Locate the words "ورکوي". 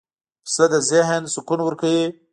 1.63-2.05